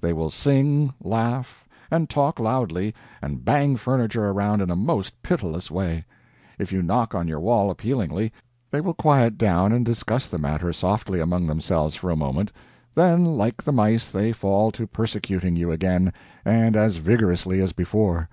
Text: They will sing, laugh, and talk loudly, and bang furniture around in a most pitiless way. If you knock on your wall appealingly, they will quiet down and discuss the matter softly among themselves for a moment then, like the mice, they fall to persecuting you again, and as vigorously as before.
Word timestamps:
They 0.00 0.12
will 0.12 0.30
sing, 0.30 0.92
laugh, 1.00 1.64
and 1.92 2.10
talk 2.10 2.40
loudly, 2.40 2.92
and 3.22 3.44
bang 3.44 3.76
furniture 3.76 4.26
around 4.30 4.60
in 4.60 4.68
a 4.68 4.74
most 4.74 5.22
pitiless 5.22 5.70
way. 5.70 6.04
If 6.58 6.72
you 6.72 6.82
knock 6.82 7.14
on 7.14 7.28
your 7.28 7.38
wall 7.38 7.70
appealingly, 7.70 8.32
they 8.68 8.80
will 8.80 8.94
quiet 8.94 9.38
down 9.38 9.70
and 9.70 9.84
discuss 9.86 10.26
the 10.26 10.38
matter 10.38 10.72
softly 10.72 11.20
among 11.20 11.46
themselves 11.46 11.94
for 11.94 12.10
a 12.10 12.16
moment 12.16 12.50
then, 12.96 13.24
like 13.24 13.62
the 13.62 13.70
mice, 13.70 14.10
they 14.10 14.32
fall 14.32 14.72
to 14.72 14.88
persecuting 14.88 15.54
you 15.54 15.70
again, 15.70 16.12
and 16.44 16.74
as 16.74 16.96
vigorously 16.96 17.60
as 17.60 17.72
before. 17.72 18.28